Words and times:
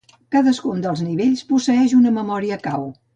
Cadascun 0.35 0.79
dels 0.85 1.03
nivells 1.09 1.43
posseeix 1.51 1.93
una 1.99 2.15
memòria 2.17 2.59
cau. 2.65 2.89